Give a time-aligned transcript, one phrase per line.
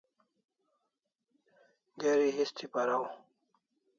[2.01, 3.03] Geri histi paraw